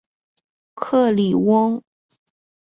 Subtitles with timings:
[0.73, 1.79] 克里翁。